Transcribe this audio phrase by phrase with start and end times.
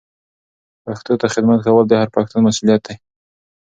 [0.85, 2.95] پښتو ته خدمت کول د هر پښتون مسولیت دی.